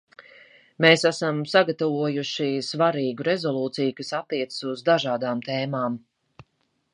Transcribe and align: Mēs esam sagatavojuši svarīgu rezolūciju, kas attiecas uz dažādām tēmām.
Mēs 0.85 1.03
esam 1.09 1.41
sagatavojuši 1.51 2.47
svarīgu 2.69 3.27
rezolūciju, 3.29 3.93
kas 4.01 4.11
attiecas 4.21 4.67
uz 4.73 4.83
dažādām 4.89 5.45
tēmām. 5.51 6.01